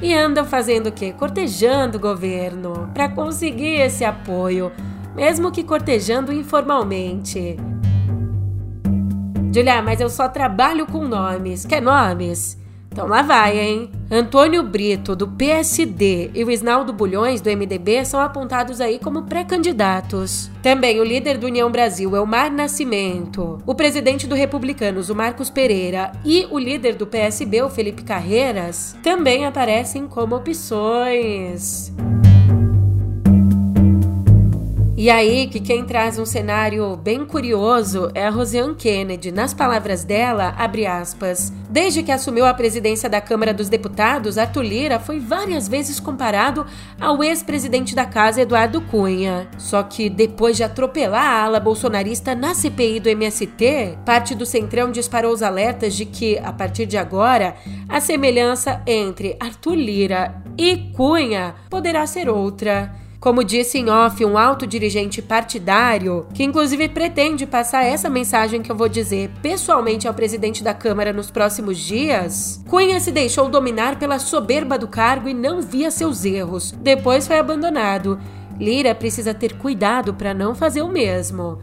e 0.00 0.14
andam 0.14 0.46
fazendo 0.46 0.86
o 0.86 0.92
quê? 0.92 1.12
Cortejando 1.12 1.98
o 1.98 2.00
governo 2.00 2.90
para 2.94 3.10
conseguir 3.10 3.82
esse 3.82 4.02
apoio, 4.02 4.72
mesmo 5.14 5.52
que 5.52 5.62
cortejando 5.62 6.32
informalmente. 6.32 7.58
Julia, 9.52 9.82
mas 9.82 10.00
eu 10.00 10.08
só 10.08 10.30
trabalho 10.30 10.86
com 10.86 11.06
nomes. 11.06 11.66
Quer 11.66 11.82
nomes? 11.82 12.57
Então 12.90 13.06
lá 13.06 13.22
vai, 13.22 13.58
hein? 13.58 13.90
Antônio 14.10 14.62
Brito, 14.62 15.14
do 15.14 15.28
PSD, 15.28 16.30
e 16.34 16.42
o 16.42 16.50
Isnaldo 16.50 16.92
Bulhões, 16.92 17.40
do 17.40 17.50
MDB, 17.50 18.04
são 18.04 18.20
apontados 18.20 18.80
aí 18.80 18.98
como 18.98 19.22
pré-candidatos. 19.22 20.50
Também 20.62 20.98
o 20.98 21.04
líder 21.04 21.38
do 21.38 21.46
União 21.46 21.70
Brasil, 21.70 22.16
Elmar 22.16 22.50
Nascimento, 22.50 23.62
o 23.66 23.74
presidente 23.74 24.26
do 24.26 24.34
Republicanos, 24.34 25.10
o 25.10 25.14
Marcos 25.14 25.50
Pereira, 25.50 26.12
e 26.24 26.46
o 26.50 26.58
líder 26.58 26.94
do 26.94 27.06
PSB, 27.06 27.62
o 27.62 27.70
Felipe 27.70 28.02
Carreiras, 28.02 28.96
também 29.02 29.44
aparecem 29.44 30.06
como 30.08 30.34
opções. 30.36 31.92
E 35.00 35.10
aí 35.10 35.46
que 35.46 35.60
quem 35.60 35.84
traz 35.84 36.18
um 36.18 36.26
cenário 36.26 36.96
bem 36.96 37.24
curioso 37.24 38.10
é 38.16 38.26
a 38.26 38.30
Rosiane 38.30 38.74
Kennedy. 38.74 39.30
Nas 39.30 39.54
palavras 39.54 40.02
dela, 40.02 40.56
abre 40.58 40.86
aspas, 40.86 41.52
desde 41.70 42.02
que 42.02 42.10
assumiu 42.10 42.44
a 42.44 42.52
presidência 42.52 43.08
da 43.08 43.20
Câmara 43.20 43.54
dos 43.54 43.68
Deputados, 43.68 44.36
Arthur 44.36 44.64
Lira 44.64 44.98
foi 44.98 45.20
várias 45.20 45.68
vezes 45.68 46.00
comparado 46.00 46.66
ao 47.00 47.22
ex-presidente 47.22 47.94
da 47.94 48.04
casa, 48.04 48.40
Eduardo 48.40 48.80
Cunha. 48.80 49.46
Só 49.56 49.84
que 49.84 50.10
depois 50.10 50.56
de 50.56 50.64
atropelar 50.64 51.24
a 51.24 51.44
ala 51.44 51.60
bolsonarista 51.60 52.34
na 52.34 52.52
CPI 52.52 52.98
do 52.98 53.08
MST, 53.08 53.98
parte 54.04 54.34
do 54.34 54.44
Centrão 54.44 54.90
disparou 54.90 55.32
os 55.32 55.44
alertas 55.44 55.94
de 55.94 56.06
que, 56.06 56.40
a 56.40 56.52
partir 56.52 56.86
de 56.86 56.96
agora, 56.96 57.54
a 57.88 58.00
semelhança 58.00 58.82
entre 58.84 59.36
Arthur 59.38 59.76
Lira 59.76 60.42
e 60.58 60.90
Cunha 60.96 61.54
poderá 61.70 62.04
ser 62.04 62.28
outra. 62.28 63.06
Como 63.20 63.42
disse 63.42 63.78
em 63.78 63.90
off 63.90 64.24
um 64.24 64.38
alto 64.38 64.64
dirigente 64.64 65.20
partidário, 65.20 66.26
que 66.32 66.44
inclusive 66.44 66.88
pretende 66.88 67.46
passar 67.46 67.82
essa 67.82 68.08
mensagem 68.08 68.62
que 68.62 68.70
eu 68.70 68.76
vou 68.76 68.88
dizer 68.88 69.28
pessoalmente 69.42 70.06
ao 70.06 70.14
presidente 70.14 70.62
da 70.62 70.72
Câmara 70.72 71.12
nos 71.12 71.28
próximos 71.28 71.78
dias, 71.78 72.62
Cunha 72.68 73.00
se 73.00 73.10
deixou 73.10 73.48
dominar 73.48 73.98
pela 73.98 74.20
soberba 74.20 74.78
do 74.78 74.86
cargo 74.86 75.28
e 75.28 75.34
não 75.34 75.60
via 75.60 75.90
seus 75.90 76.24
erros. 76.24 76.70
Depois 76.70 77.26
foi 77.26 77.40
abandonado. 77.40 78.20
Lira 78.56 78.94
precisa 78.94 79.34
ter 79.34 79.58
cuidado 79.58 80.14
para 80.14 80.32
não 80.32 80.54
fazer 80.54 80.82
o 80.82 80.88
mesmo. 80.88 81.58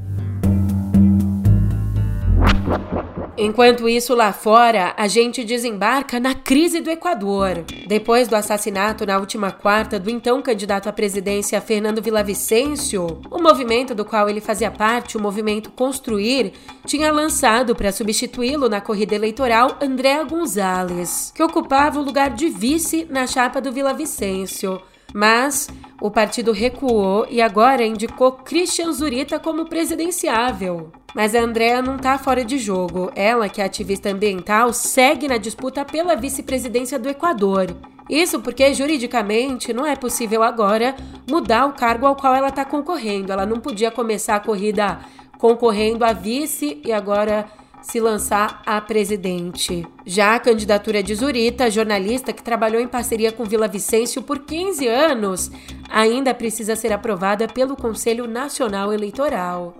Enquanto 3.37 3.89
isso, 3.89 4.15
lá 4.15 4.31
fora, 4.31 4.93
a 4.97 5.07
gente 5.07 5.43
desembarca 5.43 6.19
na 6.19 6.33
crise 6.33 6.79
do 6.79 6.89
Equador. 6.89 7.65
Depois 7.87 8.27
do 8.27 8.35
assassinato 8.35 9.05
na 9.05 9.17
última 9.17 9.51
quarta 9.51 9.99
do 9.99 10.09
então 10.09 10.41
candidato 10.41 10.87
à 10.87 10.93
presidência 10.93 11.59
Fernando 11.59 12.01
Villavicencio, 12.01 13.21
o 13.29 13.41
movimento 13.41 13.93
do 13.93 14.05
qual 14.05 14.29
ele 14.29 14.41
fazia 14.41 14.71
parte, 14.71 15.17
o 15.17 15.21
movimento 15.21 15.71
Construir, 15.71 16.53
tinha 16.85 17.11
lançado 17.11 17.75
para 17.75 17.91
substituí-lo 17.91 18.69
na 18.69 18.79
corrida 18.79 19.15
eleitoral 19.15 19.77
Andréa 19.81 20.23
Gonzalez, 20.23 21.31
que 21.35 21.43
ocupava 21.43 21.99
o 21.99 22.03
lugar 22.03 22.29
de 22.29 22.47
vice 22.49 23.05
na 23.09 23.27
chapa 23.27 23.59
do 23.59 23.71
Villavicencio. 23.71 24.81
Mas 25.13 25.69
o 26.01 26.11
partido 26.11 26.51
recuou 26.51 27.25
e 27.29 27.41
agora 27.41 27.85
indicou 27.85 28.33
Christian 28.33 28.91
Zurita 28.91 29.39
como 29.39 29.65
presidenciável. 29.65 30.91
Mas 31.15 31.33
a 31.33 31.39
Andrea 31.39 31.81
não 31.81 31.95
está 31.95 32.17
fora 32.17 32.43
de 32.43 32.57
jogo. 32.57 33.09
Ela, 33.15 33.47
que 33.47 33.61
é 33.61 33.65
ativista 33.65 34.09
ambiental, 34.09 34.73
segue 34.73 35.27
na 35.27 35.37
disputa 35.37 35.85
pela 35.85 36.15
vice-presidência 36.15 36.99
do 36.99 37.07
Equador. 37.07 37.75
Isso 38.09 38.39
porque 38.41 38.73
juridicamente 38.73 39.73
não 39.73 39.85
é 39.85 39.95
possível 39.95 40.43
agora 40.43 40.95
mudar 41.27 41.65
o 41.65 41.73
cargo 41.73 42.05
ao 42.05 42.15
qual 42.15 42.35
ela 42.35 42.49
está 42.49 42.65
concorrendo. 42.65 43.31
Ela 43.31 43.45
não 43.45 43.59
podia 43.59 43.89
começar 43.89 44.35
a 44.35 44.39
corrida 44.39 44.99
concorrendo 45.37 46.03
a 46.05 46.13
vice 46.13 46.81
e 46.83 46.91
agora 46.91 47.45
se 47.85 47.99
lançar 47.99 48.63
a 48.65 48.81
presidente. 48.81 49.85
Já 50.05 50.33
a 50.33 50.39
candidatura 50.39 51.03
de 51.03 51.13
Zurita, 51.13 51.69
jornalista 51.69 52.33
que 52.33 52.41
trabalhou 52.41 52.81
em 52.81 52.87
parceria 52.87 53.31
com 53.31 53.45
Vila 53.45 53.67
Vicêncio 53.67 54.23
por 54.23 54.39
15 54.39 54.87
anos, 54.87 55.51
ainda 55.87 56.33
precisa 56.33 56.75
ser 56.75 56.91
aprovada 56.91 57.47
pelo 57.47 57.75
Conselho 57.75 58.27
Nacional 58.27 58.91
Eleitoral. 58.91 59.75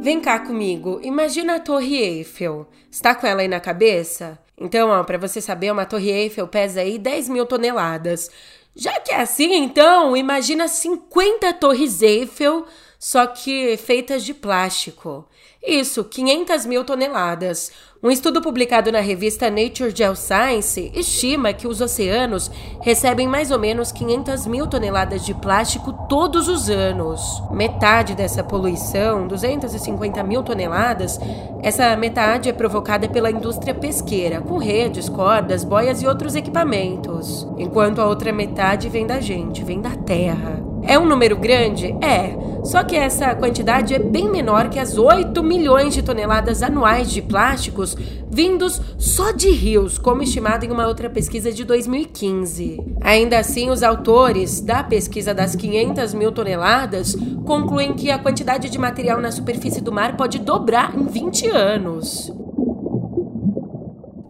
Vem 0.00 0.20
cá 0.20 0.40
comigo, 0.40 0.98
imagina 1.04 1.54
a 1.54 1.60
Torre 1.60 1.96
Eiffel. 1.96 2.66
Está 2.90 3.14
com 3.14 3.28
ela 3.28 3.42
aí 3.42 3.48
na 3.48 3.60
cabeça? 3.60 4.36
Então, 4.60 5.04
para 5.04 5.18
você 5.18 5.40
saber, 5.40 5.72
uma 5.72 5.86
Torre 5.86 6.10
Eiffel 6.10 6.48
pesa 6.48 6.80
aí 6.80 6.98
10 6.98 7.28
mil 7.28 7.46
toneladas. 7.46 8.28
Já 8.74 8.98
que 9.00 9.12
é 9.12 9.20
assim, 9.20 9.54
então, 9.54 10.16
imagina 10.16 10.66
50 10.66 11.52
torres 11.54 12.00
Eiffel, 12.00 12.66
só 13.02 13.26
que 13.26 13.76
feitas 13.78 14.24
de 14.24 14.32
plástico. 14.32 15.24
Isso, 15.60 16.04
500 16.04 16.64
mil 16.66 16.84
toneladas. 16.84 17.72
Um 18.00 18.12
estudo 18.12 18.40
publicado 18.40 18.92
na 18.92 19.00
revista 19.00 19.50
Nature 19.50 19.92
Geoscience 19.92 20.92
estima 20.94 21.52
que 21.52 21.66
os 21.66 21.80
oceanos 21.80 22.48
recebem 22.80 23.26
mais 23.26 23.50
ou 23.50 23.58
menos 23.58 23.90
500 23.90 24.46
mil 24.46 24.68
toneladas 24.68 25.26
de 25.26 25.34
plástico 25.34 25.92
todos 26.08 26.46
os 26.46 26.70
anos. 26.70 27.42
Metade 27.50 28.14
dessa 28.14 28.44
poluição, 28.44 29.26
250 29.26 30.22
mil 30.22 30.44
toneladas, 30.44 31.18
essa 31.60 31.96
metade 31.96 32.48
é 32.48 32.52
provocada 32.52 33.08
pela 33.08 33.32
indústria 33.32 33.74
pesqueira, 33.74 34.40
com 34.40 34.58
redes, 34.58 35.08
cordas, 35.08 35.64
boias 35.64 36.02
e 36.02 36.06
outros 36.06 36.36
equipamentos, 36.36 37.48
enquanto 37.58 38.00
a 38.00 38.06
outra 38.06 38.32
metade 38.32 38.88
vem 38.88 39.04
da 39.04 39.18
gente, 39.18 39.64
vem 39.64 39.80
da 39.80 39.96
terra. 39.96 40.71
É 40.84 40.98
um 40.98 41.06
número 41.06 41.36
grande? 41.36 41.94
É. 42.00 42.36
Só 42.64 42.84
que 42.84 42.94
essa 42.94 43.34
quantidade 43.34 43.92
é 43.92 43.98
bem 43.98 44.30
menor 44.30 44.68
que 44.68 44.78
as 44.78 44.96
8 44.96 45.42
milhões 45.42 45.94
de 45.94 46.02
toneladas 46.02 46.62
anuais 46.62 47.10
de 47.10 47.20
plásticos 47.20 47.96
vindos 48.30 48.80
só 48.98 49.32
de 49.32 49.50
rios, 49.50 49.98
como 49.98 50.22
estimado 50.22 50.64
em 50.64 50.70
uma 50.70 50.86
outra 50.86 51.10
pesquisa 51.10 51.50
de 51.50 51.64
2015. 51.64 52.80
Ainda 53.00 53.38
assim, 53.38 53.68
os 53.68 53.82
autores 53.82 54.60
da 54.60 54.84
pesquisa 54.84 55.34
das 55.34 55.56
500 55.56 56.14
mil 56.14 56.30
toneladas 56.30 57.16
concluem 57.44 57.94
que 57.94 58.10
a 58.10 58.18
quantidade 58.18 58.70
de 58.70 58.78
material 58.78 59.20
na 59.20 59.32
superfície 59.32 59.80
do 59.80 59.92
mar 59.92 60.16
pode 60.16 60.38
dobrar 60.38 60.96
em 60.96 61.04
20 61.04 61.48
anos. 61.48 62.32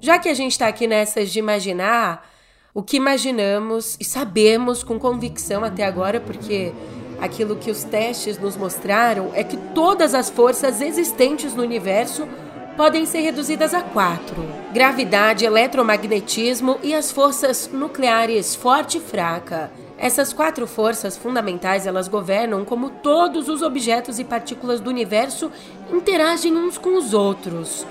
Já 0.00 0.18
que 0.18 0.28
a 0.28 0.34
gente 0.34 0.52
está 0.52 0.66
aqui 0.66 0.86
nessas 0.86 1.30
de 1.30 1.38
imaginar 1.38 2.26
o 2.74 2.82
que 2.82 2.96
imaginamos 2.96 3.96
e 4.00 4.04
sabemos 4.04 4.82
com 4.82 4.98
convicção 4.98 5.62
até 5.62 5.84
agora, 5.84 6.20
porque 6.20 6.72
aquilo 7.20 7.56
que 7.56 7.70
os 7.70 7.84
testes 7.84 8.38
nos 8.38 8.56
mostraram 8.56 9.30
é 9.34 9.44
que 9.44 9.56
todas 9.74 10.14
as 10.14 10.30
forças 10.30 10.80
existentes 10.80 11.54
no 11.54 11.62
universo 11.62 12.26
podem 12.74 13.04
ser 13.04 13.20
reduzidas 13.20 13.74
a 13.74 13.82
quatro: 13.82 14.42
gravidade, 14.72 15.44
eletromagnetismo 15.44 16.78
e 16.82 16.94
as 16.94 17.10
forças 17.10 17.68
nucleares 17.70 18.54
forte 18.54 18.96
e 18.96 19.00
fraca. 19.00 19.70
Essas 19.98 20.32
quatro 20.32 20.66
forças 20.66 21.16
fundamentais, 21.16 21.86
elas 21.86 22.08
governam 22.08 22.64
como 22.64 22.90
todos 22.90 23.48
os 23.48 23.62
objetos 23.62 24.18
e 24.18 24.24
partículas 24.24 24.80
do 24.80 24.90
universo 24.90 25.52
interagem 25.92 26.56
uns 26.56 26.76
com 26.76 26.96
os 26.96 27.14
outros. 27.14 27.86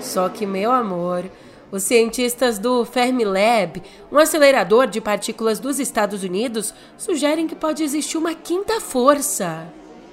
Só 0.00 0.30
que, 0.30 0.46
meu 0.46 0.72
amor, 0.72 1.24
os 1.72 1.82
cientistas 1.82 2.58
do 2.58 2.84
Fermilab, 2.84 3.82
um 4.12 4.18
acelerador 4.18 4.86
de 4.86 5.00
partículas 5.00 5.58
dos 5.58 5.80
Estados 5.80 6.22
Unidos, 6.22 6.74
sugerem 6.98 7.48
que 7.48 7.56
pode 7.56 7.82
existir 7.82 8.18
uma 8.18 8.34
quinta 8.34 8.78
força 8.78 9.66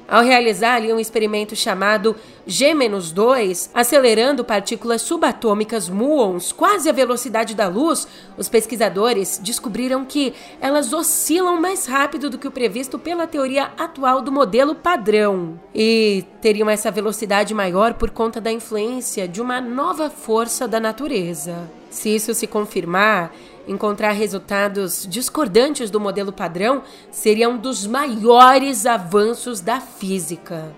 ao 0.10 0.24
realizar 0.24 0.76
ali 0.76 0.92
um 0.92 1.00
experimento 1.00 1.56
chamado 1.56 2.16
G-2, 2.48 3.70
acelerando 3.74 4.44
partículas 4.44 5.02
subatômicas 5.02 5.88
muons 5.88 6.52
quase 6.52 6.90
à 6.90 6.92
velocidade 6.92 7.54
da 7.54 7.68
luz, 7.68 8.08
os 8.38 8.50
pesquisadores 8.50 9.40
descobriram 9.42 10.04
que 10.04 10.34
elas 10.60 10.92
oscilam 10.92 11.62
mais 11.62 11.86
rápido 11.86 12.30
do 12.30 12.38
que 12.38 12.48
o 12.48 12.52
previsto 12.52 12.98
pela 12.98 13.28
teoria 13.28 13.72
atual 13.78 14.22
do 14.22 14.32
modelo 14.32 14.74
padrão 14.74 15.60
e 15.74 16.26
teriam 16.42 16.70
essa 16.70 16.90
velocidade 16.90 17.54
maior 17.54 17.94
por 17.94 18.10
conta 18.10 18.42
da 18.42 18.52
influência 18.52 19.28
de 19.28 19.42
uma 19.42 19.62
nova 19.62 20.10
força 20.10 20.68
da 20.68 20.80
natureza. 20.80 21.70
Se 21.90 22.14
isso 22.14 22.34
se 22.34 22.46
confirmar, 22.46 23.34
encontrar 23.70 24.12
resultados 24.12 25.06
discordantes 25.08 25.92
do 25.92 26.00
modelo 26.00 26.34
padrão 26.34 26.82
seria 27.12 27.48
um 27.48 27.58
dos 27.58 27.86
maiores 27.86 28.88
avanços 28.88 29.62
da 29.62 29.80
física. 29.80 30.74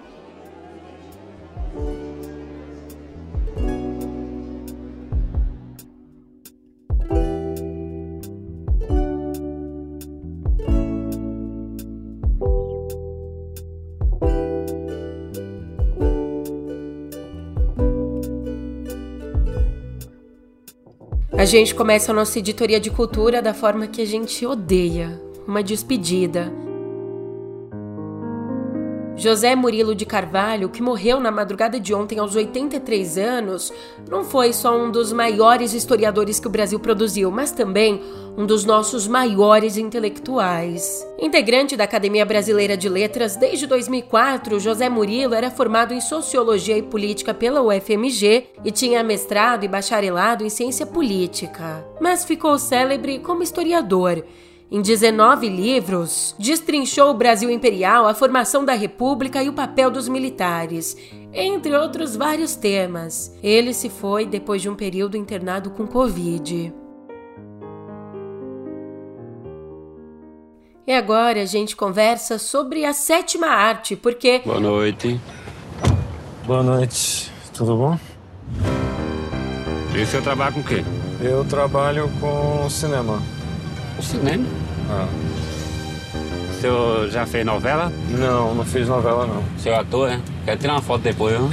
A 21.41 21.45
gente 21.45 21.73
começa 21.73 22.11
a 22.11 22.13
nossa 22.13 22.37
editoria 22.37 22.79
de 22.79 22.91
cultura 22.91 23.41
da 23.41 23.51
forma 23.51 23.87
que 23.87 23.99
a 23.99 24.05
gente 24.05 24.45
odeia. 24.45 25.19
Uma 25.47 25.63
despedida 25.63 26.53
José 29.21 29.55
Murilo 29.55 29.93
de 29.93 30.03
Carvalho, 30.03 30.67
que 30.67 30.81
morreu 30.81 31.19
na 31.19 31.29
madrugada 31.29 31.79
de 31.79 31.93
ontem 31.93 32.17
aos 32.17 32.35
83 32.35 33.19
anos, 33.19 33.71
não 34.09 34.23
foi 34.23 34.51
só 34.51 34.75
um 34.75 34.89
dos 34.89 35.13
maiores 35.13 35.75
historiadores 35.75 36.39
que 36.39 36.47
o 36.47 36.49
Brasil 36.49 36.79
produziu, 36.79 37.29
mas 37.29 37.51
também 37.51 38.01
um 38.35 38.47
dos 38.47 38.65
nossos 38.65 39.07
maiores 39.07 39.77
intelectuais. 39.77 41.07
Integrante 41.19 41.77
da 41.77 41.83
Academia 41.83 42.25
Brasileira 42.25 42.75
de 42.75 42.89
Letras 42.89 43.35
desde 43.35 43.67
2004, 43.67 44.59
José 44.59 44.89
Murilo 44.89 45.35
era 45.35 45.51
formado 45.51 45.93
em 45.93 46.01
Sociologia 46.01 46.75
e 46.75 46.81
Política 46.81 47.31
pela 47.31 47.61
UFMG 47.61 48.47
e 48.65 48.71
tinha 48.71 49.03
mestrado 49.03 49.63
e 49.63 49.67
bacharelado 49.67 50.43
em 50.43 50.49
Ciência 50.49 50.87
Política, 50.87 51.85
mas 52.01 52.25
ficou 52.25 52.57
célebre 52.57 53.19
como 53.19 53.43
historiador 53.43 54.23
em 54.71 54.81
19 54.81 55.49
livros, 55.49 56.33
destrinchou 56.39 57.09
o 57.09 57.13
Brasil 57.13 57.51
imperial, 57.51 58.07
a 58.07 58.13
formação 58.13 58.63
da 58.63 58.71
República 58.71 59.43
e 59.43 59.49
o 59.49 59.53
papel 59.53 59.91
dos 59.91 60.07
militares, 60.07 60.95
entre 61.33 61.75
outros 61.75 62.15
vários 62.15 62.55
temas. 62.55 63.37
Ele 63.43 63.73
se 63.73 63.89
foi 63.89 64.25
depois 64.25 64.61
de 64.61 64.69
um 64.69 64.75
período 64.75 65.17
internado 65.17 65.71
com 65.71 65.85
Covid. 65.85 66.73
E 70.87 70.93
agora 70.93 71.41
a 71.41 71.45
gente 71.45 71.75
conversa 71.75 72.39
sobre 72.39 72.85
a 72.85 72.93
sétima 72.93 73.47
arte, 73.47 73.97
porque. 73.97 74.39
Boa 74.45 74.59
noite. 74.59 75.19
Boa 76.45 76.63
noite. 76.63 77.29
Tudo 77.53 77.75
bom? 77.75 77.99
E 79.93 80.01
o 80.01 80.07
senhor 80.07 80.23
trabalha 80.23 80.53
com 80.53 80.61
o 80.61 80.63
quê? 80.63 80.81
Eu 81.21 81.43
trabalho 81.43 82.09
com 82.21 82.69
cinema. 82.69 83.21
O 84.01 84.03
cinema? 84.03 84.43
Ah. 84.89 85.07
O 86.49 86.59
senhor 86.59 87.09
já 87.09 87.23
fez 87.27 87.45
novela? 87.45 87.93
Não, 88.09 88.55
não 88.55 88.65
fiz 88.65 88.87
novela 88.87 89.27
não. 89.27 89.43
O 89.55 89.59
senhor 89.59 89.75
é 89.75 89.77
ator, 89.77 90.09
né? 90.09 90.19
Quero 90.43 90.59
tirar 90.59 90.73
uma 90.73 90.81
foto 90.81 91.03
depois, 91.03 91.37
viu? 91.37 91.49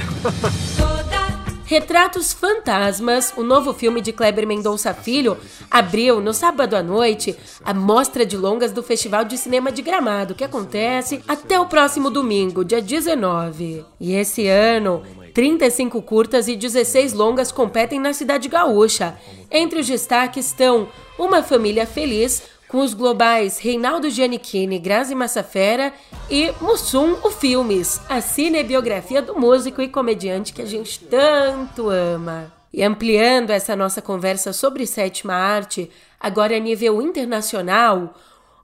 Retratos 1.63 2.33
Fantasmas, 2.33 3.31
o 3.37 3.43
novo 3.43 3.71
filme 3.71 4.01
de 4.01 4.11
Kleber 4.11 4.47
Mendonça 4.47 4.91
Filho, 4.95 5.37
abriu 5.69 6.19
no 6.19 6.33
sábado 6.33 6.75
à 6.75 6.81
noite 6.81 7.37
a 7.63 7.71
mostra 7.71 8.25
de 8.25 8.35
longas 8.35 8.71
do 8.71 8.81
Festival 8.81 9.23
de 9.23 9.37
Cinema 9.37 9.71
de 9.71 9.83
Gramado, 9.83 10.33
que 10.33 10.43
acontece 10.43 11.21
até 11.27 11.59
o 11.59 11.67
próximo 11.67 12.09
domingo, 12.09 12.65
dia 12.65 12.81
19. 12.81 13.85
E 13.99 14.15
esse 14.15 14.47
ano, 14.47 15.03
35 15.29 16.01
curtas 16.01 16.47
e 16.47 16.55
16 16.55 17.13
longas 17.13 17.51
competem 17.51 17.99
na 17.99 18.13
cidade 18.13 18.49
gaúcha. 18.49 19.17
Entre 19.49 19.79
os 19.79 19.87
destaques 19.87 20.47
estão 20.47 20.89
Uma 21.17 21.41
Família 21.41 21.85
Feliz, 21.85 22.43
com 22.67 22.79
os 22.81 22.93
globais 22.93 23.57
Reinaldo 23.57 24.09
Giannichini, 24.09 24.77
Grazi 24.77 25.15
Massafera 25.15 25.91
e 26.29 26.53
Mussum, 26.61 27.17
o 27.23 27.31
Filmes, 27.31 27.99
a 28.07 28.21
cinebiografia 28.21 29.21
do 29.21 29.39
músico 29.39 29.81
e 29.81 29.87
comediante 29.87 30.53
que 30.53 30.61
a 30.61 30.65
gente 30.65 30.99
tanto 30.99 31.89
ama. 31.89 32.53
E 32.71 32.83
ampliando 32.83 33.49
essa 33.49 33.75
nossa 33.75 34.01
conversa 34.01 34.53
sobre 34.53 34.85
sétima 34.85 35.33
arte, 35.33 35.89
agora 36.19 36.55
a 36.55 36.59
nível 36.59 37.01
internacional, 37.01 38.13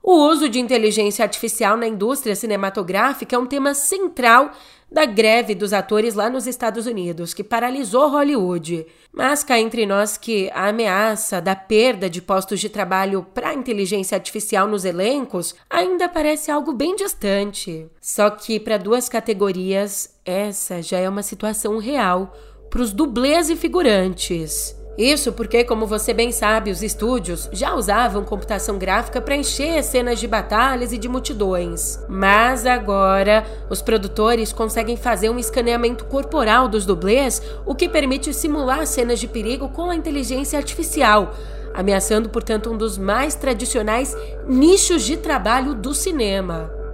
o 0.00 0.28
uso 0.28 0.48
de 0.48 0.60
inteligência 0.60 1.24
artificial 1.24 1.76
na 1.76 1.88
indústria 1.88 2.36
cinematográfica 2.36 3.34
é 3.34 3.38
um 3.40 3.46
tema 3.46 3.74
central 3.74 4.52
da 4.90 5.04
greve 5.04 5.54
dos 5.54 5.72
atores 5.72 6.14
lá 6.14 6.30
nos 6.30 6.46
Estados 6.46 6.86
Unidos, 6.86 7.34
que 7.34 7.42
paralisou 7.42 8.08
Hollywood. 8.08 8.86
Mas 9.12 9.42
cá 9.42 9.58
entre 9.58 9.84
nós 9.84 10.16
que 10.16 10.50
a 10.52 10.68
ameaça 10.68 11.40
da 11.40 11.56
perda 11.56 12.08
de 12.08 12.22
postos 12.22 12.60
de 12.60 12.68
trabalho 12.68 13.26
para 13.34 13.54
inteligência 13.54 14.14
artificial 14.14 14.68
nos 14.68 14.84
elencos 14.84 15.54
ainda 15.68 16.08
parece 16.08 16.50
algo 16.50 16.72
bem 16.72 16.94
distante. 16.94 17.86
Só 18.00 18.30
que 18.30 18.60
para 18.60 18.76
duas 18.76 19.08
categorias, 19.08 20.16
essa 20.24 20.80
já 20.80 20.98
é 20.98 21.08
uma 21.08 21.22
situação 21.22 21.78
real 21.78 22.32
para 22.70 22.82
os 22.82 22.92
dublês 22.92 23.50
e 23.50 23.56
figurantes. 23.56 24.76
Isso 24.96 25.30
porque, 25.32 25.62
como 25.62 25.86
você 25.86 26.14
bem 26.14 26.32
sabe, 26.32 26.70
os 26.70 26.82
estúdios 26.82 27.50
já 27.52 27.74
usavam 27.74 28.24
computação 28.24 28.78
gráfica 28.78 29.20
para 29.20 29.36
encher 29.36 29.82
cenas 29.82 30.18
de 30.18 30.26
batalhas 30.26 30.90
e 30.90 30.98
de 30.98 31.06
multidões. 31.06 32.00
Mas 32.08 32.64
agora, 32.64 33.44
os 33.68 33.82
produtores 33.82 34.54
conseguem 34.54 34.96
fazer 34.96 35.28
um 35.28 35.38
escaneamento 35.38 36.06
corporal 36.06 36.66
dos 36.66 36.86
dublês, 36.86 37.42
o 37.66 37.74
que 37.74 37.88
permite 37.88 38.32
simular 38.32 38.86
cenas 38.86 39.20
de 39.20 39.28
perigo 39.28 39.68
com 39.68 39.90
a 39.90 39.94
inteligência 39.96 40.58
artificial, 40.58 41.34
ameaçando, 41.74 42.30
portanto, 42.30 42.70
um 42.70 42.76
dos 42.76 42.96
mais 42.96 43.34
tradicionais 43.34 44.16
nichos 44.48 45.02
de 45.02 45.18
trabalho 45.18 45.74
do 45.74 45.92
cinema. 45.92 46.85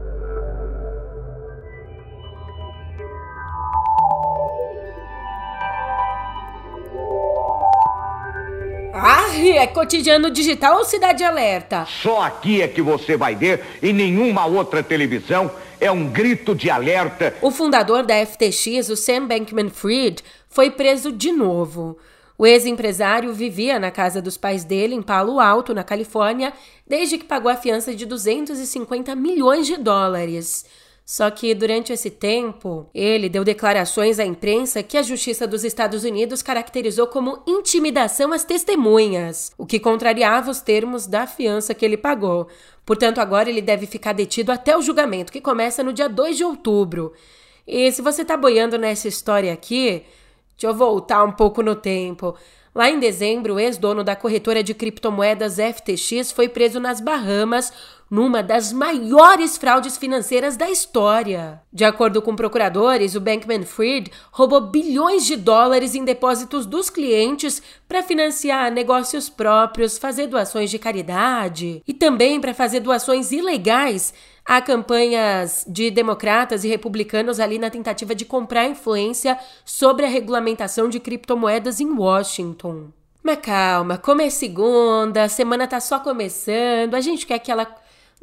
Ah, 9.34 9.62
é 9.62 9.66
cotidiano 9.66 10.30
digital 10.30 10.76
ou 10.76 10.84
cidade 10.84 11.24
alerta? 11.24 11.86
Só 11.86 12.20
aqui 12.20 12.60
é 12.60 12.68
que 12.68 12.82
você 12.82 13.16
vai 13.16 13.34
ver, 13.34 13.64
em 13.82 13.90
nenhuma 13.90 14.44
outra 14.44 14.82
televisão. 14.82 15.50
É 15.80 15.90
um 15.90 16.06
grito 16.06 16.54
de 16.54 16.68
alerta. 16.68 17.34
O 17.40 17.50
fundador 17.50 18.04
da 18.04 18.14
FTX, 18.26 18.90
o 18.90 18.96
Sam 18.96 19.26
Bankman-Fried, 19.26 20.22
foi 20.50 20.70
preso 20.70 21.10
de 21.10 21.32
novo. 21.32 21.96
O 22.36 22.46
ex-empresário 22.46 23.32
vivia 23.32 23.78
na 23.78 23.90
casa 23.90 24.20
dos 24.20 24.36
pais 24.36 24.64
dele, 24.64 24.94
em 24.94 25.00
Palo 25.00 25.40
Alto, 25.40 25.72
na 25.72 25.82
Califórnia, 25.82 26.52
desde 26.86 27.16
que 27.16 27.24
pagou 27.24 27.50
a 27.50 27.56
fiança 27.56 27.94
de 27.94 28.04
250 28.04 29.14
milhões 29.16 29.66
de 29.66 29.78
dólares. 29.78 30.66
Só 31.12 31.30
que 31.30 31.54
durante 31.54 31.92
esse 31.92 32.08
tempo, 32.08 32.88
ele 32.94 33.28
deu 33.28 33.44
declarações 33.44 34.18
à 34.18 34.24
imprensa 34.24 34.82
que 34.82 34.96
a 34.96 35.02
Justiça 35.02 35.46
dos 35.46 35.62
Estados 35.62 36.04
Unidos 36.04 36.40
caracterizou 36.40 37.06
como 37.06 37.42
intimidação 37.46 38.32
às 38.32 38.44
testemunhas, 38.44 39.52
o 39.58 39.66
que 39.66 39.78
contrariava 39.78 40.50
os 40.50 40.62
termos 40.62 41.06
da 41.06 41.26
fiança 41.26 41.74
que 41.74 41.84
ele 41.84 41.98
pagou. 41.98 42.48
Portanto, 42.86 43.18
agora 43.18 43.50
ele 43.50 43.60
deve 43.60 43.86
ficar 43.86 44.14
detido 44.14 44.50
até 44.50 44.74
o 44.74 44.80
julgamento, 44.80 45.30
que 45.30 45.42
começa 45.42 45.82
no 45.82 45.92
dia 45.92 46.08
2 46.08 46.34
de 46.34 46.44
outubro. 46.44 47.12
E 47.66 47.92
se 47.92 48.00
você 48.00 48.22
está 48.22 48.34
boiando 48.34 48.78
nessa 48.78 49.06
história 49.06 49.52
aqui, 49.52 50.04
deixa 50.52 50.66
eu 50.66 50.74
voltar 50.74 51.22
um 51.24 51.32
pouco 51.32 51.62
no 51.62 51.76
tempo. 51.76 52.34
Lá 52.74 52.90
em 52.90 52.98
dezembro, 52.98 53.54
o 53.54 53.60
ex-dono 53.60 54.02
da 54.02 54.16
corretora 54.16 54.62
de 54.62 54.72
criptomoedas 54.72 55.56
FTX 55.56 56.32
foi 56.32 56.48
preso 56.48 56.80
nas 56.80 57.02
Bahamas 57.02 57.70
numa 58.12 58.42
das 58.42 58.72
maiores 58.74 59.56
fraudes 59.56 59.96
financeiras 59.96 60.54
da 60.54 60.70
história. 60.70 61.62
De 61.72 61.82
acordo 61.82 62.20
com 62.20 62.36
procuradores, 62.36 63.14
o 63.14 63.20
Bankman 63.20 63.64
Fried 63.64 64.10
roubou 64.30 64.60
bilhões 64.60 65.24
de 65.24 65.34
dólares 65.34 65.94
em 65.94 66.04
depósitos 66.04 66.66
dos 66.66 66.90
clientes 66.90 67.62
para 67.88 68.02
financiar 68.02 68.70
negócios 68.70 69.30
próprios, 69.30 69.96
fazer 69.96 70.26
doações 70.26 70.70
de 70.70 70.78
caridade 70.78 71.82
e 71.86 71.94
também 71.94 72.38
para 72.38 72.52
fazer 72.52 72.80
doações 72.80 73.32
ilegais 73.32 74.12
Há 74.44 74.60
campanhas 74.60 75.64
de 75.68 75.90
democratas 75.90 76.64
e 76.64 76.68
republicanos 76.68 77.38
ali 77.38 77.58
na 77.58 77.70
tentativa 77.70 78.14
de 78.14 78.24
comprar 78.24 78.66
influência 78.66 79.38
sobre 79.64 80.04
a 80.04 80.08
regulamentação 80.08 80.88
de 80.88 80.98
criptomoedas 80.98 81.80
em 81.80 81.90
Washington. 81.90 82.88
Mas 83.22 83.38
calma, 83.40 83.96
como 83.98 84.20
é 84.20 84.28
segunda, 84.28 85.24
a 85.24 85.28
semana 85.28 85.68
tá 85.68 85.78
só 85.78 86.00
começando, 86.00 86.94
a 86.94 87.00
gente 87.00 87.24
quer 87.24 87.38
que 87.38 87.52
ela 87.52 87.72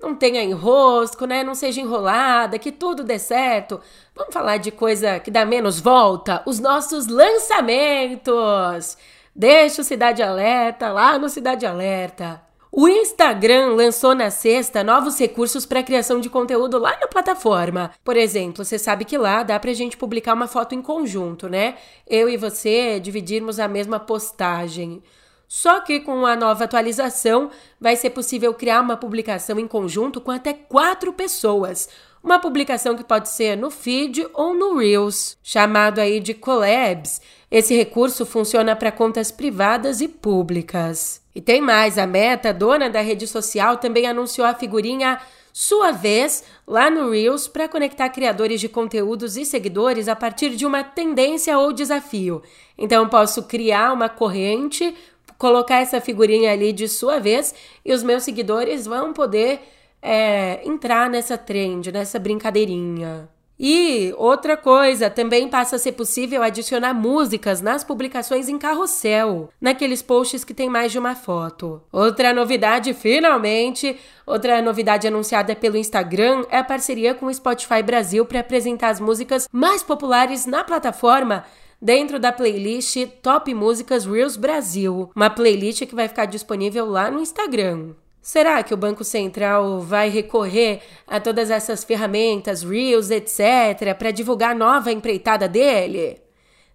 não 0.01 0.13
tenha 0.15 0.43
enrosco, 0.43 1.25
né? 1.25 1.43
Não 1.43 1.55
seja 1.55 1.81
enrolada, 1.81 2.59
que 2.59 2.71
tudo 2.71 3.03
dê 3.03 3.19
certo. 3.19 3.79
Vamos 4.15 4.33
falar 4.33 4.57
de 4.57 4.71
coisa 4.71 5.19
que 5.19 5.31
dá 5.31 5.45
menos 5.45 5.79
volta? 5.79 6.41
Os 6.45 6.59
nossos 6.59 7.07
lançamentos! 7.07 8.97
Deixa 9.35 9.81
o 9.81 9.85
Cidade 9.85 10.21
Alerta 10.21 10.91
lá 10.91 11.17
no 11.17 11.29
Cidade 11.29 11.65
Alerta. 11.65 12.48
O 12.71 12.87
Instagram 12.87 13.73
lançou 13.73 14.13
na 14.13 14.29
sexta 14.29 14.83
novos 14.83 15.17
recursos 15.19 15.65
para 15.65 15.81
criação 15.81 16.19
de 16.19 16.29
conteúdo 16.29 16.77
lá 16.77 16.95
na 17.01 17.07
plataforma. 17.07 17.91
Por 18.03 18.15
exemplo, 18.15 18.63
você 18.63 18.77
sabe 18.77 19.05
que 19.05 19.17
lá 19.17 19.41
dá 19.41 19.59
para 19.59 19.71
a 19.71 19.73
gente 19.73 19.97
publicar 19.97 20.35
uma 20.35 20.47
foto 20.47 20.75
em 20.75 20.81
conjunto, 20.81 21.49
né? 21.49 21.77
Eu 22.07 22.29
e 22.29 22.37
você 22.37 22.99
dividirmos 22.99 23.59
a 23.59 23.67
mesma 23.67 23.99
postagem. 23.99 25.01
Só 25.47 25.79
que 25.79 25.99
com 25.99 26.27
a 26.27 26.35
nova 26.35 26.65
atualização 26.65 27.49
vai 27.81 27.95
ser 27.95 28.11
possível 28.11 28.53
criar 28.53 28.81
uma 28.81 28.95
publicação 28.95 29.59
em 29.59 29.67
conjunto 29.67 30.21
com 30.21 30.29
até 30.29 30.53
quatro 30.53 31.11
pessoas. 31.11 31.89
Uma 32.23 32.37
publicação 32.37 32.95
que 32.95 33.03
pode 33.03 33.29
ser 33.29 33.57
no 33.57 33.71
feed 33.71 34.27
ou 34.31 34.53
no 34.53 34.77
Reels, 34.77 35.37
chamado 35.41 35.97
aí 35.97 36.19
de 36.19 36.35
collabs. 36.35 37.19
Esse 37.49 37.75
recurso 37.75 38.27
funciona 38.27 38.75
para 38.75 38.91
contas 38.91 39.31
privadas 39.31 40.01
e 40.01 40.07
públicas. 40.07 41.19
E 41.33 41.41
tem 41.41 41.61
mais, 41.61 41.97
a 41.97 42.07
Meta, 42.07 42.53
dona 42.53 42.89
da 42.89 43.01
rede 43.01 43.27
social, 43.27 43.77
também 43.77 44.07
anunciou 44.07 44.47
a 44.47 44.53
figurinha 44.53 45.19
Sua 45.53 45.91
Vez 45.91 46.43
lá 46.67 46.89
no 46.89 47.11
Reels 47.11 47.47
para 47.47 47.67
conectar 47.67 48.09
criadores 48.09 48.59
de 48.59 48.67
conteúdos 48.67 49.37
e 49.37 49.45
seguidores 49.45 50.07
a 50.07 50.15
partir 50.15 50.55
de 50.55 50.65
uma 50.65 50.83
tendência 50.83 51.57
ou 51.57 51.71
desafio. 51.71 52.41
Então 52.77 53.07
posso 53.07 53.43
criar 53.43 53.93
uma 53.93 54.09
corrente, 54.09 54.95
colocar 55.37 55.77
essa 55.77 56.01
figurinha 56.01 56.51
ali 56.51 56.73
de 56.73 56.87
sua 56.87 57.19
vez 57.19 57.53
e 57.85 57.93
os 57.93 58.03
meus 58.03 58.23
seguidores 58.23 58.85
vão 58.85 59.13
poder 59.13 59.61
é, 60.01 60.61
entrar 60.67 61.09
nessa 61.09 61.37
trend, 61.37 61.91
nessa 61.91 62.17
brincadeirinha. 62.17 63.29
E 63.59 64.13
outra 64.17 64.55
coisa, 64.55 65.09
também 65.09 65.49
passa 65.49 65.75
a 65.75 65.79
ser 65.79 65.91
possível 65.91 66.41
adicionar 66.41 66.93
músicas 66.93 67.59
nas 67.59 67.83
publicações 67.83 68.47
em 68.47 68.57
carrossel, 68.57 69.49
naqueles 69.59 70.01
posts 70.01 70.45
que 70.45 70.53
tem 70.53 70.69
mais 70.69 70.93
de 70.93 70.97
uma 70.97 71.13
foto. 71.13 71.81
Outra 71.91 72.33
novidade, 72.33 72.93
finalmente, 72.93 73.99
outra 74.25 74.61
novidade 74.61 75.07
anunciada 75.07 75.53
pelo 75.57 75.75
Instagram 75.75 76.45
é 76.49 76.59
a 76.59 76.63
parceria 76.63 77.13
com 77.13 77.25
o 77.25 77.33
Spotify 77.33 77.83
Brasil 77.83 78.25
para 78.25 78.39
apresentar 78.39 78.89
as 78.89 78.99
músicas 79.01 79.49
mais 79.51 79.83
populares 79.83 80.45
na 80.45 80.63
plataforma 80.63 81.43
dentro 81.81 82.17
da 82.17 82.31
playlist 82.31 82.95
Top 83.21 83.53
Músicas 83.53 84.05
Reels 84.05 84.37
Brasil, 84.37 85.11
uma 85.13 85.29
playlist 85.29 85.85
que 85.85 85.95
vai 85.95 86.07
ficar 86.07 86.25
disponível 86.25 86.85
lá 86.85 87.11
no 87.11 87.19
Instagram. 87.19 87.93
Será 88.31 88.61
que 88.61 88.75
o 88.75 88.77
Banco 88.77 89.03
Central 89.03 89.79
vai 89.79 90.07
recorrer 90.07 90.83
a 91.07 91.19
todas 91.19 91.49
essas 91.49 91.83
ferramentas, 91.83 92.61
Reels, 92.61 93.09
etc., 93.09 93.95
para 93.97 94.11
divulgar 94.11 94.51
a 94.51 94.55
nova 94.55 94.91
empreitada 94.91 95.47
dele? 95.47 96.21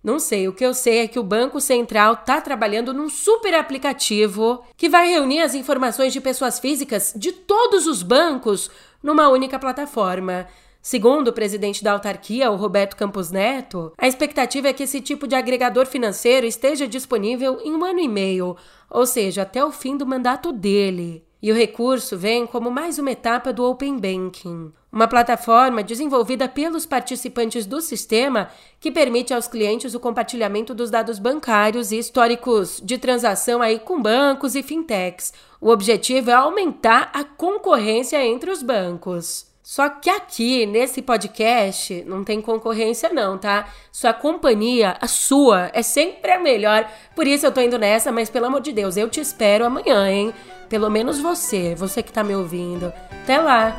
Não 0.03 0.19
sei, 0.19 0.49
o 0.49 0.53
que 0.53 0.67
eu 0.67 0.75
sei 0.75 0.99
é 0.99 1.07
que 1.07 1.17
o 1.17 1.23
Banco 1.23 1.61
Central 1.61 2.15
está 2.15 2.41
trabalhando 2.41 2.93
num 2.93 3.09
super 3.09 3.55
aplicativo 3.55 4.65
que 4.77 4.89
vai 4.89 5.07
reunir 5.07 5.43
as 5.43 5.55
informações 5.55 6.13
de 6.13 6.21
pessoas 6.21 6.59
físicas 6.59 7.13
de 7.15 7.31
todos 7.31 7.87
os 7.87 8.03
bancos 8.03 8.69
numa 9.01 9.29
única 9.29 9.57
plataforma. 9.57 10.49
Segundo 10.83 11.29
o 11.29 11.33
presidente 11.33 11.85
da 11.85 11.93
autarquia, 11.93 12.51
o 12.51 12.57
Roberto 12.57 12.97
Campos 12.97 13.31
Neto, 13.31 13.93
a 13.97 14.09
expectativa 14.09 14.67
é 14.67 14.73
que 14.73 14.83
esse 14.83 15.01
tipo 15.01 15.29
de 15.29 15.37
agregador 15.37 15.87
financeiro 15.87 16.49
esteja 16.49 16.89
disponível 16.89 17.61
em 17.63 17.77
um 17.77 17.85
ano 17.85 18.01
e 18.01 18.09
meio, 18.09 18.57
ou 18.91 19.07
seja, 19.07 19.43
até 19.43 19.65
o 19.65 19.71
fim 19.71 19.97
do 19.97 20.05
mandato 20.05 20.51
dele. 20.51 21.24
E 21.45 21.53
o 21.53 21.55
recurso 21.55 22.17
vem 22.17 22.47
como 22.47 22.71
mais 22.71 22.99
uma 22.99 23.11
etapa 23.11 23.53
do 23.53 23.69
Open 23.69 23.99
Banking, 23.99 24.73
uma 24.91 25.07
plataforma 25.07 25.83
desenvolvida 25.83 26.49
pelos 26.49 26.87
participantes 26.87 27.67
do 27.67 27.83
sistema 27.83 28.49
que 28.81 28.91
permite 28.91 29.35
aos 29.35 29.47
clientes 29.47 29.95
o 29.95 30.01
compartilhamento 30.01 30.75
dos 30.75 30.91
dados 30.91 31.19
bancários 31.19 31.93
e 31.93 31.99
históricos 31.99 32.81
de 32.83 32.97
transação 32.97 33.61
aí 33.61 33.79
com 33.79 34.01
bancos 34.01 34.55
e 34.55 34.63
fintechs. 34.63 35.35
O 35.61 35.69
objetivo 35.69 36.31
é 36.31 36.33
aumentar 36.33 37.11
a 37.13 37.23
concorrência 37.23 38.25
entre 38.25 38.51
os 38.51 38.63
bancos. 38.63 39.54
Só 39.65 39.89
que 39.89 40.11
aqui, 40.11 40.67
nesse 40.67 41.01
podcast, 41.01 42.05
não 42.07 42.23
tem 42.23 42.39
concorrência 42.39 43.09
não, 43.09 43.39
tá? 43.39 43.67
Sua 43.91 44.13
companhia, 44.13 44.95
a 45.01 45.07
sua, 45.07 45.71
é 45.73 45.81
sempre 45.81 46.33
a 46.33 46.39
melhor. 46.39 46.87
Por 47.17 47.27
isso 47.27 47.47
eu 47.47 47.51
tô 47.51 47.63
indo 47.63 47.79
nessa, 47.79 48.13
mas 48.13 48.29
pelo 48.29 48.45
amor 48.45 48.61
de 48.61 48.73
Deus, 48.73 48.99
eu 48.99 49.09
te 49.09 49.21
espero 49.21 49.65
amanhã, 49.65 50.07
hein? 50.07 50.35
Pelo 50.69 50.91
menos 50.91 51.19
você, 51.19 51.75
você 51.75 52.03
que 52.03 52.13
tá 52.13 52.23
me 52.23 52.37
ouvindo. 52.37 52.93
Até 53.23 53.39
lá! 53.39 53.75